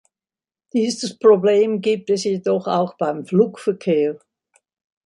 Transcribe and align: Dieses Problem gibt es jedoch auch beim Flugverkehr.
Dieses 0.73 1.19
Problem 1.19 1.79
gibt 1.79 2.09
es 2.09 2.23
jedoch 2.23 2.65
auch 2.65 2.97
beim 2.97 3.23
Flugverkehr. 3.23 4.17